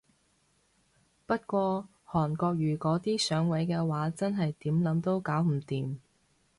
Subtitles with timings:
[1.27, 5.97] 不過韓國瑜嗰啲上位嘅話真係點諗都搞唔掂